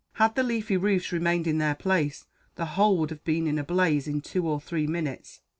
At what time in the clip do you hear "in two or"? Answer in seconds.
4.07-4.59